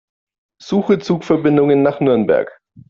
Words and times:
Suche 0.59 0.97
Zugverbindungen 0.97 1.83
nach 1.83 1.99
Nürnberg. 1.99 2.59